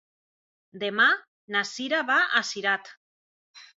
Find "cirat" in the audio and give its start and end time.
2.53-2.91